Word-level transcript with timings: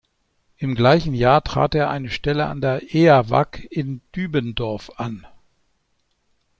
Im 0.57 0.73
gleichen 0.73 1.13
Jahr 1.13 1.43
trat 1.43 1.75
er 1.75 1.91
eine 1.91 2.09
Stelle 2.09 2.47
an 2.47 2.59
der 2.59 2.81
Eawag 2.95 3.59
in 3.69 4.01
Dübendorf 4.15 4.89
an. 4.95 5.27